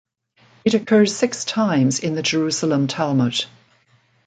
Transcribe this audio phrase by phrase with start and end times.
[0.65, 3.45] It occurs six times in the Jerusalem Talmud.